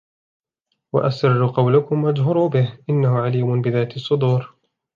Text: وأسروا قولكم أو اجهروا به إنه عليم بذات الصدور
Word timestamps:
وأسروا 0.93 1.51
قولكم 1.51 2.05
أو 2.05 2.09
اجهروا 2.11 2.49
به 2.49 2.79
إنه 2.89 3.19
عليم 3.19 3.61
بذات 3.61 3.95
الصدور 3.95 4.55